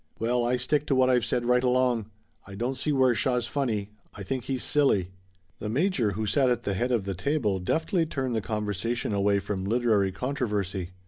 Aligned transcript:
"Well, 0.17 0.43
I 0.43 0.57
stick 0.57 0.87
to 0.87 0.95
what 0.95 1.11
I've 1.11 1.25
said 1.27 1.45
right 1.45 1.63
along. 1.63 2.09
I 2.47 2.55
don't 2.55 2.73
see 2.73 2.91
where 2.91 3.13
Shaw's 3.13 3.45
funny. 3.45 3.91
I 4.15 4.23
think 4.23 4.45
he's 4.45 4.63
silly." 4.63 5.11
The 5.59 5.69
major 5.69 6.13
who 6.13 6.25
sat 6.25 6.49
at 6.49 6.63
the 6.63 6.73
head 6.73 6.89
of 6.91 7.05
the 7.05 7.13
table 7.13 7.59
deftly 7.59 8.07
turned 8.07 8.33
the 8.33 8.41
conversation 8.41 9.13
away 9.13 9.37
from 9.37 9.63
literary 9.63 10.11
controversy. 10.11 10.89